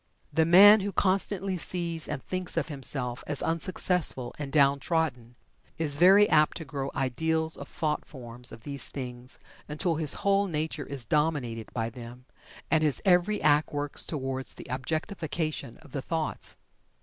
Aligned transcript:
The 0.33 0.45
man 0.45 0.79
who 0.79 0.91
constantly 0.91 1.57
sees 1.57 2.07
and 2.07 2.23
thinks 2.25 2.57
of 2.57 2.69
himself 2.69 3.23
as 3.27 3.43
unsuccessful 3.43 4.33
and 4.39 4.51
down 4.51 4.79
trodden 4.79 5.35
is 5.77 5.99
very 5.99 6.27
apt 6.27 6.57
to 6.57 6.65
grow 6.65 6.89
ideals 6.95 7.55
of 7.55 7.67
thought 7.67 8.03
forms 8.03 8.51
of 8.51 8.63
these 8.63 8.87
things 8.87 9.37
until 9.69 9.97
his 9.97 10.15
whole 10.25 10.47
nature 10.47 10.87
is 10.87 11.05
dominated 11.05 11.71
by 11.71 11.91
them, 11.91 12.25
and 12.71 12.81
his 12.81 12.99
every 13.05 13.43
act 13.43 13.71
works 13.71 14.07
toward 14.07 14.45
the 14.45 14.65
objectification 14.71 15.77
of 15.83 15.91
the 15.91 16.01
thoughts. 16.01 16.57